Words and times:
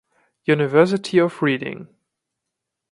University 0.45 1.19
of 1.19 1.43
Reading. 1.43 1.87